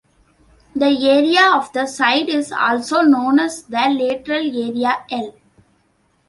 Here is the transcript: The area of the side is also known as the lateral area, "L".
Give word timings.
The 0.75 0.87
area 1.07 1.51
of 1.53 1.71
the 1.73 1.85
side 1.85 2.27
is 2.27 2.51
also 2.51 3.01
known 3.03 3.37
as 3.39 3.61
the 3.65 3.87
lateral 3.87 4.41
area, 4.47 4.97
"L". 5.11 5.35